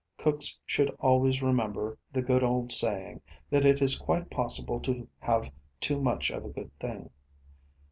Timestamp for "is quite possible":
3.83-4.79